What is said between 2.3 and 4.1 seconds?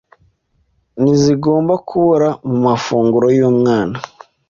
mu mafunguro y’umwana